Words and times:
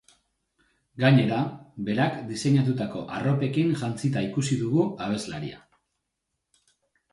Gainera, 1.03 1.41
berak 1.89 2.15
diseinatutako 2.31 3.05
arropekin 3.19 3.71
jantzita 3.83 4.25
ikusi 4.31 4.59
dugu 4.65 4.89
abeslaria. 5.09 5.63